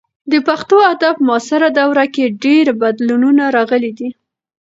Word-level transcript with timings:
د 0.31 0.33
پښتو 0.47 0.77
ادب 0.93 1.15
په 1.19 1.23
معاصره 1.27 1.67
دوره 1.79 2.05
کې 2.13 2.33
ډېر 2.43 2.65
بدلونونه 2.81 3.43
راغلي 3.57 3.91
دي. 3.99 4.09